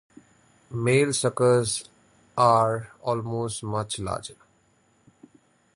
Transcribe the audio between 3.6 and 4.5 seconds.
much larger.